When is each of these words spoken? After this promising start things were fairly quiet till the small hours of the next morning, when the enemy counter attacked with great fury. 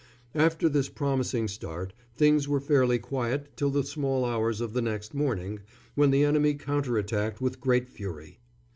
After 0.33 0.67
this 0.67 0.89
promising 0.89 1.47
start 1.47 1.93
things 2.15 2.47
were 2.47 2.59
fairly 2.59 2.97
quiet 2.97 3.49
till 3.55 3.69
the 3.69 3.83
small 3.83 4.25
hours 4.25 4.59
of 4.59 4.73
the 4.73 4.81
next 4.81 5.13
morning, 5.13 5.59
when 5.93 6.09
the 6.09 6.23
enemy 6.23 6.55
counter 6.55 6.97
attacked 6.97 7.39
with 7.39 7.61
great 7.61 7.87
fury. 7.87 8.39